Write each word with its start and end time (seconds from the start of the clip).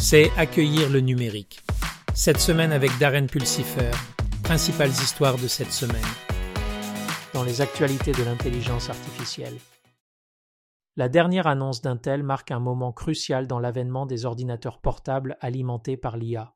c'est 0.00 0.30
accueillir 0.38 0.88
le 0.88 1.00
numérique. 1.00 1.60
Cette 2.14 2.40
semaine 2.40 2.72
avec 2.72 2.90
Darren 2.98 3.26
Pulsifer, 3.26 3.90
principales 4.42 4.88
histoires 4.88 5.36
de 5.36 5.46
cette 5.46 5.72
semaine. 5.72 6.00
Dans 7.34 7.44
les 7.44 7.60
actualités 7.60 8.12
de 8.12 8.24
l'intelligence 8.24 8.88
artificielle. 8.88 9.58
La 10.96 11.10
dernière 11.10 11.46
annonce 11.46 11.82
d'Intel 11.82 12.22
marque 12.22 12.50
un 12.50 12.60
moment 12.60 12.92
crucial 12.92 13.46
dans 13.46 13.58
l'avènement 13.58 14.06
des 14.06 14.24
ordinateurs 14.24 14.80
portables 14.80 15.36
alimentés 15.40 15.98
par 15.98 16.16
l'IA. 16.16 16.54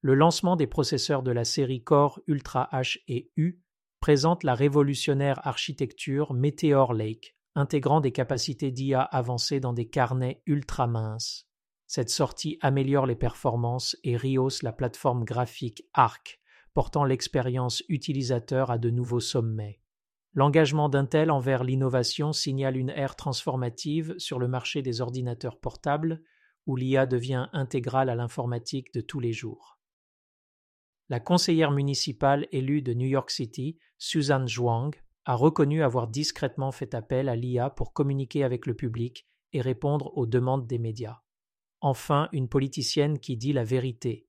Le 0.00 0.14
lancement 0.14 0.54
des 0.54 0.68
processeurs 0.68 1.24
de 1.24 1.32
la 1.32 1.44
série 1.44 1.82
Core 1.82 2.20
Ultra 2.28 2.68
H 2.72 3.00
et 3.08 3.32
U 3.36 3.60
présente 3.98 4.44
la 4.44 4.54
révolutionnaire 4.54 5.44
architecture 5.44 6.32
Meteor 6.34 6.94
Lake, 6.94 7.36
intégrant 7.56 8.00
des 8.00 8.12
capacités 8.12 8.70
d'IA 8.70 9.02
avancées 9.02 9.58
dans 9.58 9.72
des 9.72 9.88
carnets 9.88 10.40
ultra 10.46 10.86
minces. 10.86 11.49
Cette 11.92 12.10
sortie 12.10 12.56
améliore 12.60 13.04
les 13.04 13.16
performances 13.16 13.96
et 14.04 14.16
rehausse 14.16 14.62
la 14.62 14.70
plateforme 14.70 15.24
graphique 15.24 15.82
Arc, 15.92 16.38
portant 16.72 17.02
l'expérience 17.02 17.82
utilisateur 17.88 18.70
à 18.70 18.78
de 18.78 18.90
nouveaux 18.90 19.18
sommets. 19.18 19.80
L'engagement 20.32 20.88
d'Intel 20.88 21.32
envers 21.32 21.64
l'innovation 21.64 22.32
signale 22.32 22.76
une 22.76 22.90
ère 22.90 23.16
transformative 23.16 24.14
sur 24.18 24.38
le 24.38 24.46
marché 24.46 24.82
des 24.82 25.00
ordinateurs 25.00 25.58
portables, 25.58 26.22
où 26.64 26.76
l'IA 26.76 27.06
devient 27.06 27.48
intégrale 27.52 28.08
à 28.08 28.14
l'informatique 28.14 28.94
de 28.94 29.00
tous 29.00 29.18
les 29.18 29.32
jours. 29.32 29.80
La 31.08 31.18
conseillère 31.18 31.72
municipale 31.72 32.46
élue 32.52 32.82
de 32.82 32.94
New 32.94 33.08
York 33.08 33.32
City, 33.32 33.78
Susan 33.98 34.46
Zhuang, 34.46 34.92
a 35.24 35.34
reconnu 35.34 35.82
avoir 35.82 36.06
discrètement 36.06 36.70
fait 36.70 36.94
appel 36.94 37.28
à 37.28 37.34
l'IA 37.34 37.68
pour 37.68 37.92
communiquer 37.92 38.44
avec 38.44 38.66
le 38.66 38.74
public 38.74 39.26
et 39.52 39.60
répondre 39.60 40.16
aux 40.16 40.26
demandes 40.26 40.68
des 40.68 40.78
médias. 40.78 41.20
Enfin, 41.80 42.28
une 42.32 42.48
politicienne 42.48 43.18
qui 43.18 43.36
dit 43.36 43.52
la 43.52 43.64
vérité. 43.64 44.26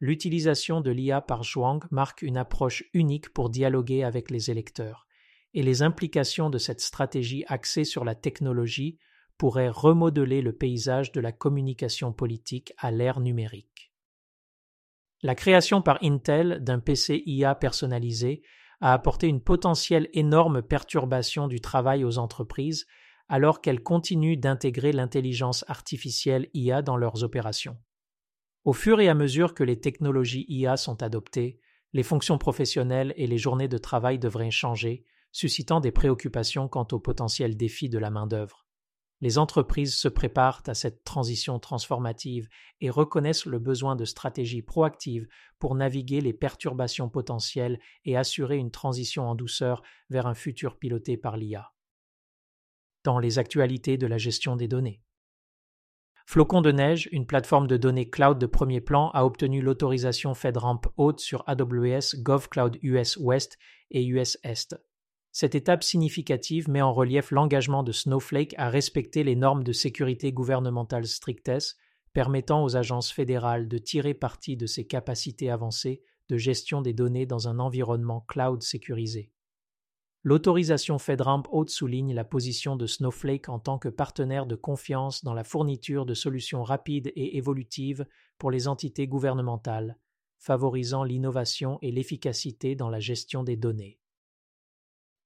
L'utilisation 0.00 0.80
de 0.80 0.90
l'IA 0.90 1.20
par 1.20 1.44
Zhuang 1.44 1.84
marque 1.90 2.22
une 2.22 2.36
approche 2.36 2.84
unique 2.92 3.32
pour 3.32 3.50
dialoguer 3.50 4.04
avec 4.04 4.30
les 4.30 4.50
électeurs 4.50 5.06
et 5.54 5.62
les 5.62 5.82
implications 5.82 6.50
de 6.50 6.58
cette 6.58 6.80
stratégie 6.80 7.44
axée 7.46 7.84
sur 7.84 8.04
la 8.04 8.14
technologie 8.14 8.98
pourraient 9.38 9.68
remodeler 9.68 10.42
le 10.42 10.52
paysage 10.52 11.12
de 11.12 11.20
la 11.20 11.32
communication 11.32 12.12
politique 12.12 12.72
à 12.78 12.90
l'ère 12.90 13.20
numérique. 13.20 13.92
La 15.22 15.34
création 15.34 15.80
par 15.80 15.98
Intel 16.02 16.62
d'un 16.62 16.80
PC 16.80 17.22
IA 17.24 17.54
personnalisé 17.54 18.42
a 18.80 18.92
apporté 18.92 19.28
une 19.28 19.40
potentielle 19.40 20.08
énorme 20.12 20.60
perturbation 20.60 21.48
du 21.48 21.60
travail 21.60 22.04
aux 22.04 22.18
entreprises 22.18 22.86
alors 23.28 23.60
qu'elles 23.60 23.82
continuent 23.82 24.38
d'intégrer 24.38 24.92
l'intelligence 24.92 25.64
artificielle 25.68 26.48
IA 26.54 26.82
dans 26.82 26.96
leurs 26.96 27.24
opérations. 27.24 27.78
Au 28.64 28.72
fur 28.72 29.00
et 29.00 29.08
à 29.08 29.14
mesure 29.14 29.54
que 29.54 29.64
les 29.64 29.80
technologies 29.80 30.46
IA 30.48 30.76
sont 30.76 31.02
adoptées, 31.02 31.60
les 31.92 32.02
fonctions 32.02 32.38
professionnelles 32.38 33.12
et 33.16 33.26
les 33.26 33.38
journées 33.38 33.68
de 33.68 33.78
travail 33.78 34.18
devraient 34.18 34.50
changer, 34.50 35.04
suscitant 35.32 35.80
des 35.80 35.92
préoccupations 35.92 36.68
quant 36.68 36.86
aux 36.92 36.98
potentiels 36.98 37.56
défis 37.56 37.88
de 37.88 37.98
la 37.98 38.10
main-d'œuvre. 38.10 38.64
Les 39.20 39.38
entreprises 39.38 39.94
se 39.94 40.08
préparent 40.08 40.62
à 40.66 40.74
cette 40.74 41.04
transition 41.04 41.58
transformative 41.58 42.48
et 42.80 42.90
reconnaissent 42.90 43.46
le 43.46 43.58
besoin 43.58 43.96
de 43.96 44.04
stratégies 44.04 44.62
proactives 44.62 45.26
pour 45.58 45.74
naviguer 45.74 46.20
les 46.20 46.32
perturbations 46.32 47.08
potentielles 47.08 47.80
et 48.04 48.16
assurer 48.16 48.56
une 48.56 48.70
transition 48.70 49.28
en 49.28 49.34
douceur 49.34 49.82
vers 50.10 50.26
un 50.26 50.34
futur 50.34 50.78
piloté 50.78 51.16
par 51.16 51.36
l'IA. 51.36 51.73
Dans 53.04 53.18
les 53.18 53.38
actualités 53.38 53.98
de 53.98 54.06
la 54.06 54.16
gestion 54.16 54.56
des 54.56 54.66
données. 54.66 55.02
Flocon 56.26 56.62
de 56.62 56.72
neige, 56.72 57.06
une 57.12 57.26
plateforme 57.26 57.66
de 57.66 57.76
données 57.76 58.08
cloud 58.08 58.38
de 58.38 58.46
premier 58.46 58.80
plan, 58.80 59.10
a 59.10 59.26
obtenu 59.26 59.60
l'autorisation 59.60 60.32
FedRAMP 60.32 60.86
haute 60.96 61.20
sur 61.20 61.44
AWS 61.46 62.22
GovCloud 62.22 62.78
US 62.82 63.18
West 63.18 63.58
et 63.90 64.06
US 64.06 64.38
Est. 64.42 64.74
Cette 65.32 65.54
étape 65.54 65.82
significative 65.82 66.70
met 66.70 66.80
en 66.80 66.94
relief 66.94 67.30
l'engagement 67.30 67.82
de 67.82 67.92
Snowflake 67.92 68.54
à 68.56 68.70
respecter 68.70 69.22
les 69.22 69.36
normes 69.36 69.64
de 69.64 69.72
sécurité 69.72 70.32
gouvernementale 70.32 71.06
strictes, 71.06 71.76
permettant 72.14 72.64
aux 72.64 72.74
agences 72.74 73.12
fédérales 73.12 73.68
de 73.68 73.76
tirer 73.76 74.14
parti 74.14 74.56
de 74.56 74.64
ces 74.64 74.86
capacités 74.86 75.50
avancées 75.50 76.02
de 76.30 76.38
gestion 76.38 76.80
des 76.80 76.94
données 76.94 77.26
dans 77.26 77.48
un 77.48 77.58
environnement 77.58 78.22
cloud 78.22 78.62
sécurisé. 78.62 79.33
L'autorisation 80.26 80.98
FedRAMP 80.98 81.46
haute 81.52 81.68
souligne 81.68 82.14
la 82.14 82.24
position 82.24 82.76
de 82.76 82.86
Snowflake 82.86 83.50
en 83.50 83.58
tant 83.58 83.78
que 83.78 83.90
partenaire 83.90 84.46
de 84.46 84.56
confiance 84.56 85.22
dans 85.22 85.34
la 85.34 85.44
fourniture 85.44 86.06
de 86.06 86.14
solutions 86.14 86.62
rapides 86.62 87.12
et 87.14 87.36
évolutives 87.36 88.06
pour 88.38 88.50
les 88.50 88.66
entités 88.66 89.06
gouvernementales, 89.06 89.98
favorisant 90.38 91.04
l'innovation 91.04 91.78
et 91.82 91.92
l'efficacité 91.92 92.74
dans 92.74 92.88
la 92.88 93.00
gestion 93.00 93.44
des 93.44 93.56
données. 93.56 94.00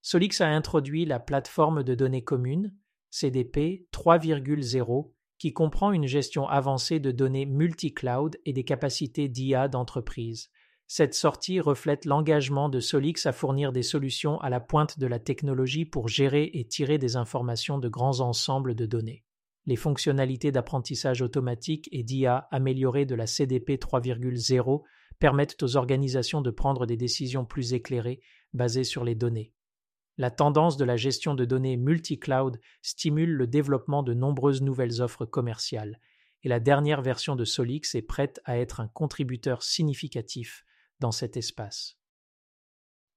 Solix 0.02 0.40
a 0.40 0.48
introduit 0.48 1.04
la 1.04 1.20
plateforme 1.20 1.84
de 1.84 1.94
données 1.94 2.24
commune, 2.24 2.74
CDP 3.10 3.86
3.0, 3.92 5.12
qui 5.38 5.52
comprend 5.52 5.92
une 5.92 6.08
gestion 6.08 6.48
avancée 6.48 6.98
de 6.98 7.12
données 7.12 7.46
multi-cloud 7.46 8.36
et 8.44 8.52
des 8.52 8.64
capacités 8.64 9.28
d'IA 9.28 9.68
d'entreprise. 9.68 10.50
Cette 10.90 11.12
sortie 11.12 11.60
reflète 11.60 12.06
l'engagement 12.06 12.70
de 12.70 12.80
Solix 12.80 13.26
à 13.26 13.32
fournir 13.32 13.72
des 13.72 13.82
solutions 13.82 14.40
à 14.40 14.48
la 14.48 14.58
pointe 14.58 14.98
de 14.98 15.06
la 15.06 15.18
technologie 15.18 15.84
pour 15.84 16.08
gérer 16.08 16.50
et 16.54 16.66
tirer 16.66 16.96
des 16.96 17.16
informations 17.16 17.76
de 17.78 17.90
grands 17.90 18.20
ensembles 18.20 18.74
de 18.74 18.86
données. 18.86 19.22
Les 19.66 19.76
fonctionnalités 19.76 20.50
d'apprentissage 20.50 21.20
automatique 21.20 21.90
et 21.92 22.02
d'IA 22.02 22.48
améliorées 22.50 23.04
de 23.04 23.14
la 23.14 23.26
CDP 23.26 23.72
3.0 23.72 24.82
permettent 25.18 25.62
aux 25.62 25.76
organisations 25.76 26.40
de 26.40 26.50
prendre 26.50 26.86
des 26.86 26.96
décisions 26.96 27.44
plus 27.44 27.74
éclairées 27.74 28.22
basées 28.54 28.84
sur 28.84 29.04
les 29.04 29.14
données. 29.14 29.52
La 30.16 30.30
tendance 30.30 30.78
de 30.78 30.86
la 30.86 30.96
gestion 30.96 31.34
de 31.34 31.44
données 31.44 31.76
multi-cloud 31.76 32.58
stimule 32.80 33.32
le 33.32 33.46
développement 33.46 34.02
de 34.02 34.14
nombreuses 34.14 34.62
nouvelles 34.62 35.02
offres 35.02 35.26
commerciales, 35.26 36.00
et 36.44 36.48
la 36.48 36.60
dernière 36.60 37.02
version 37.02 37.36
de 37.36 37.44
Solix 37.44 37.94
est 37.94 38.00
prête 38.00 38.40
à 38.46 38.56
être 38.56 38.80
un 38.80 38.88
contributeur 38.88 39.62
significatif 39.62 40.64
dans 41.00 41.12
cet 41.12 41.36
espace. 41.36 41.98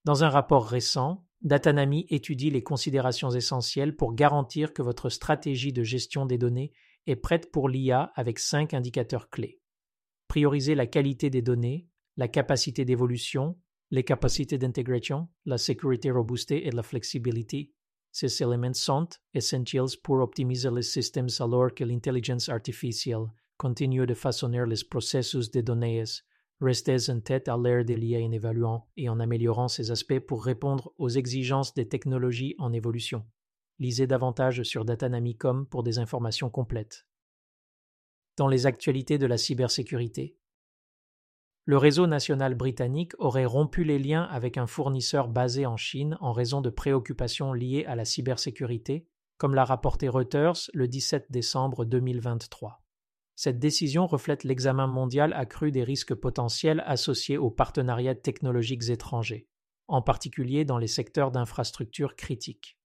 Dans 0.04 0.24
un 0.24 0.30
rapport 0.30 0.66
récent, 0.68 1.28
Datanami 1.42 2.06
étudie 2.10 2.50
les 2.52 2.64
considérations 2.64 3.32
essentielles 3.32 3.96
pour 3.96 4.14
garantir 4.14 4.74
que 4.74 4.82
votre 4.82 5.10
stratégie 5.10 5.74
de 5.74 5.84
gestion 5.84 6.26
des 6.26 6.38
données 6.38 6.72
est 7.08 7.16
prête 7.16 7.52
pour 7.52 7.68
l'IA 7.68 8.12
avec 8.16 8.40
cinq 8.40 8.74
indicateurs 8.74 9.30
clés. 9.30 9.60
Prioriser 10.28 10.76
la 10.76 10.88
qualité 10.88 11.30
des 11.30 11.42
données, 11.42 11.88
la 12.18 12.28
capacité 12.28 12.86
d'évolution, 12.86 13.58
les 13.90 14.04
capacités 14.04 14.58
d'intégration, 14.58 15.30
la 15.46 15.58
sécurité 15.58 16.12
robuste 16.12 16.52
et 16.52 16.72
la 16.72 16.84
flexibilité. 16.84 17.74
Ces 18.12 18.44
éléments 18.44 18.74
sont 18.74 19.10
essentiels 19.34 19.98
pour 20.04 20.20
optimiser 20.20 20.70
les 20.70 20.82
systèmes 20.82 21.28
alors 21.40 21.74
que 21.74 21.84
l'intelligence 21.84 22.50
artificielle 22.50 23.26
continue 23.58 24.06
de 24.06 24.14
façonner 24.14 24.64
les 24.68 24.84
processus 24.90 25.50
de 25.52 25.62
données. 25.62 26.04
Restez 26.62 27.10
en 27.10 27.20
tête 27.20 27.48
à 27.48 27.58
l'ère 27.58 27.84
de 27.84 27.96
l'IA 27.96 28.20
en 28.20 28.32
évaluant 28.32 28.88
et 28.96 29.10
en 29.10 29.20
améliorant 29.20 29.68
ces 29.68 29.90
aspects 29.90 30.20
pour 30.20 30.46
répondre 30.46 30.94
aux 31.00 31.10
exigences 31.10 31.74
des 31.74 31.88
technologies 31.88 32.54
en 32.60 32.72
évolution. 32.72 33.26
Lisez 33.80 34.06
davantage 34.06 34.62
sur 34.62 34.86
Datanamicom 34.86 35.66
pour 35.66 35.82
des 35.82 35.98
informations 35.98 36.52
complètes. 36.52 37.08
Dans 38.38 38.48
les 38.48 38.68
actualités 38.68 39.18
de 39.18 39.26
la 39.26 39.38
cybersécurité, 39.38 40.38
le 41.66 41.78
réseau 41.78 42.06
national 42.06 42.54
britannique 42.54 43.14
aurait 43.18 43.46
rompu 43.46 43.84
les 43.84 43.98
liens 43.98 44.24
avec 44.24 44.58
un 44.58 44.68
fournisseur 44.68 45.30
basé 45.30 45.66
en 45.66 45.78
Chine 45.78 46.16
en 46.22 46.32
raison 46.32 46.62
de 46.62 46.70
préoccupations 46.70 47.54
liées 47.54 47.86
à 47.86 47.96
la 47.96 48.06
cybersécurité, 48.06 49.08
comme 49.38 49.56
l'a 49.56 49.66
rapporté 49.66 50.08
Reuters 50.10 50.70
le 50.74 50.88
17 50.88 51.32
décembre 51.32 51.86
2023. 51.86 52.81
Cette 53.36 53.60
décision 53.60 54.08
reflète 54.08 54.44
l'examen 54.44 54.88
mondial 54.88 55.34
accru 55.34 55.72
des 55.72 55.84
risques 55.84 56.16
potentiels 56.16 56.84
associés 56.86 57.38
aux 57.38 57.50
partenariats 57.50 58.16
technologiques 58.16 58.90
étrangers, 58.90 59.48
en 59.88 60.02
particulier 60.02 60.66
dans 60.66 60.78
les 60.78 60.88
secteurs 60.88 61.32
d'infrastructures 61.32 62.16
critiques. 62.16 62.78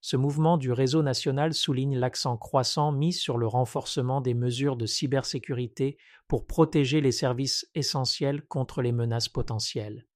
Ce 0.00 0.16
mouvement 0.16 0.56
du 0.56 0.72
réseau 0.72 1.02
national 1.02 1.54
souligne 1.54 1.96
l'accent 1.96 2.36
croissant 2.36 2.90
mis 2.90 3.12
sur 3.12 3.38
le 3.38 3.46
renforcement 3.46 4.20
des 4.20 4.34
mesures 4.34 4.76
de 4.76 4.86
cybersécurité 4.86 5.96
pour 6.26 6.46
protéger 6.46 7.00
les 7.00 7.12
services 7.12 7.70
essentiels 7.76 8.42
contre 8.46 8.82
les 8.82 8.90
menaces 8.90 9.28
potentielles. 9.28 10.08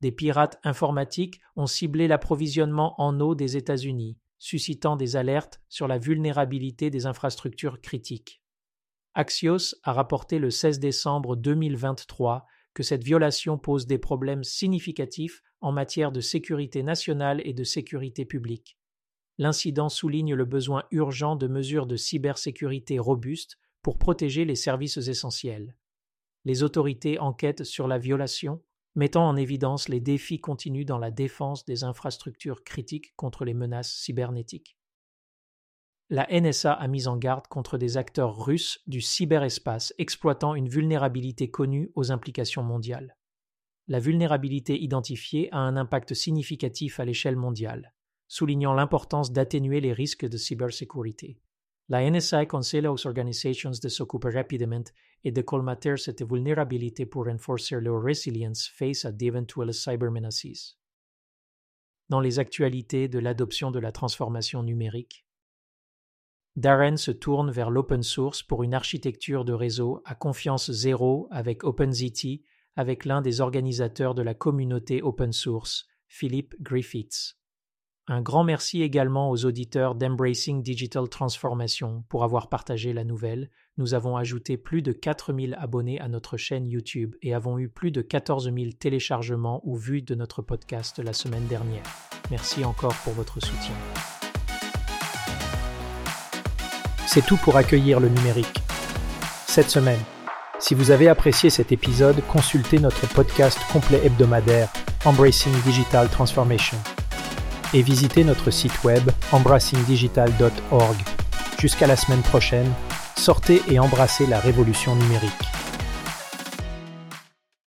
Des 0.00 0.10
pirates 0.10 0.58
informatiques 0.64 1.40
ont 1.54 1.66
ciblé 1.66 2.08
l'approvisionnement 2.08 3.00
en 3.00 3.20
eau 3.20 3.36
des 3.36 3.56
États-Unis, 3.56 4.18
suscitant 4.38 4.96
des 4.96 5.16
alertes 5.16 5.60
sur 5.68 5.88
la 5.88 5.98
vulnérabilité 5.98 6.90
des 6.90 7.06
infrastructures 7.06 7.80
critiques. 7.80 8.42
Axios 9.14 9.74
a 9.82 9.92
rapporté 9.92 10.38
le 10.38 10.50
16 10.50 10.78
décembre 10.78 11.36
2023 11.36 12.46
que 12.74 12.82
cette 12.82 13.02
violation 13.02 13.56
pose 13.56 13.86
des 13.86 13.98
problèmes 13.98 14.44
significatifs 14.44 15.42
en 15.62 15.72
matière 15.72 16.12
de 16.12 16.20
sécurité 16.20 16.82
nationale 16.82 17.40
et 17.44 17.54
de 17.54 17.64
sécurité 17.64 18.26
publique. 18.26 18.78
L'incident 19.38 19.88
souligne 19.88 20.34
le 20.34 20.44
besoin 20.44 20.84
urgent 20.90 21.36
de 21.36 21.46
mesures 21.46 21.86
de 21.86 21.96
cybersécurité 21.96 22.98
robustes 22.98 23.58
pour 23.82 23.98
protéger 23.98 24.44
les 24.44 24.54
services 24.54 24.96
essentiels. 24.96 25.76
Les 26.44 26.62
autorités 26.62 27.18
enquêtent 27.18 27.64
sur 27.64 27.88
la 27.88 27.98
violation, 27.98 28.62
mettant 28.96 29.28
en 29.28 29.36
évidence 29.36 29.88
les 29.88 30.00
défis 30.00 30.40
continus 30.40 30.86
dans 30.86 30.98
la 30.98 31.10
défense 31.10 31.64
des 31.64 31.84
infrastructures 31.84 32.64
critiques 32.64 33.14
contre 33.14 33.44
les 33.44 33.54
menaces 33.54 33.92
cybernétiques. 33.92 34.76
La 36.08 36.26
NSA 36.30 36.72
a 36.72 36.88
mis 36.88 37.08
en 37.08 37.16
garde 37.16 37.46
contre 37.48 37.78
des 37.78 37.96
acteurs 37.96 38.44
russes 38.44 38.80
du 38.86 39.00
cyberespace 39.00 39.92
exploitant 39.98 40.54
une 40.54 40.68
vulnérabilité 40.68 41.50
connue 41.50 41.90
aux 41.94 42.10
implications 42.10 42.62
mondiales. 42.62 43.16
La 43.88 44.00
vulnérabilité 44.00 44.80
identifiée 44.80 45.48
a 45.52 45.58
un 45.58 45.76
impact 45.76 46.14
significatif 46.14 46.98
à 46.98 47.04
l'échelle 47.04 47.36
mondiale, 47.36 47.92
soulignant 48.28 48.72
l'importance 48.72 49.32
d'atténuer 49.32 49.80
les 49.80 49.92
risques 49.92 50.26
de 50.26 50.36
cybersécurité. 50.36 51.38
La 51.88 52.08
NSA 52.10 52.38
aconsella 52.38 52.92
aux 52.92 53.06
organisations 53.06 53.70
de 53.70 53.88
s'occuper 53.88 54.30
rapidement 54.30 54.82
et 55.22 55.30
de 55.30 55.42
colmater 55.42 55.96
cette 55.96 56.24
vulnérabilité 56.24 57.06
pour 57.06 57.26
renforcer 57.26 57.80
leur 57.80 58.02
résilience 58.02 58.66
face 58.66 59.04
à 59.04 59.12
d'éventuelles 59.12 59.72
cybermenaces. 59.72 60.78
Dans 62.08 62.20
les 62.20 62.38
actualités 62.38 63.08
de 63.08 63.18
l'adoption 63.18 63.70
de 63.70 63.78
la 63.78 63.92
transformation 63.92 64.62
numérique, 64.62 65.26
Darren 66.56 66.96
se 66.96 67.10
tourne 67.10 67.50
vers 67.50 67.70
l'open 67.70 68.02
source 68.02 68.42
pour 68.42 68.62
une 68.62 68.74
architecture 68.74 69.44
de 69.44 69.52
réseau 69.52 70.02
à 70.06 70.14
confiance 70.14 70.70
zéro 70.70 71.28
avec 71.30 71.64
OpenZT 71.64 72.42
avec 72.76 73.04
l'un 73.04 73.22
des 73.22 73.40
organisateurs 73.40 74.14
de 74.14 74.22
la 74.22 74.34
communauté 74.34 75.02
open 75.02 75.32
source, 75.32 75.86
Philip 76.08 76.54
Griffiths. 76.60 77.36
Un 78.08 78.20
grand 78.20 78.44
merci 78.44 78.82
également 78.82 79.30
aux 79.30 79.46
auditeurs 79.46 79.96
d'Embracing 79.96 80.62
Digital 80.62 81.08
Transformation 81.08 82.04
pour 82.08 82.22
avoir 82.22 82.48
partagé 82.48 82.92
la 82.92 83.02
nouvelle. 83.02 83.50
Nous 83.78 83.94
avons 83.94 84.16
ajouté 84.16 84.56
plus 84.56 84.80
de 84.80 84.92
4000 84.92 85.56
abonnés 85.58 86.00
à 86.00 86.06
notre 86.06 86.36
chaîne 86.36 86.68
YouTube 86.68 87.16
et 87.20 87.34
avons 87.34 87.58
eu 87.58 87.68
plus 87.68 87.90
de 87.90 88.02
14 88.02 88.44
000 88.44 88.70
téléchargements 88.78 89.60
ou 89.64 89.74
vues 89.74 90.02
de 90.02 90.14
notre 90.14 90.40
podcast 90.40 91.00
la 91.00 91.12
semaine 91.12 91.46
dernière. 91.48 91.82
Merci 92.30 92.64
encore 92.64 92.94
pour 93.02 93.12
votre 93.14 93.40
soutien. 93.40 93.74
C'est 97.08 97.26
tout 97.26 97.38
pour 97.38 97.56
accueillir 97.56 97.98
le 97.98 98.08
numérique. 98.08 98.62
Cette 99.48 99.70
semaine, 99.70 100.00
si 100.60 100.76
vous 100.76 100.92
avez 100.92 101.08
apprécié 101.08 101.50
cet 101.50 101.72
épisode, 101.72 102.24
consultez 102.28 102.78
notre 102.78 103.12
podcast 103.12 103.58
complet 103.72 104.00
hebdomadaire 104.06 104.72
Embracing 105.04 105.52
Digital 105.64 106.08
Transformation 106.08 106.78
et 107.74 107.82
visitez 107.82 108.24
notre 108.24 108.50
site 108.50 108.84
web 108.84 109.10
embrassingdigital.org. 109.32 110.96
Jusqu'à 111.58 111.86
la 111.86 111.96
semaine 111.96 112.22
prochaine, 112.22 112.70
sortez 113.16 113.62
et 113.68 113.78
embrassez 113.78 114.26
la 114.26 114.40
révolution 114.40 114.94
numérique. 114.94 115.55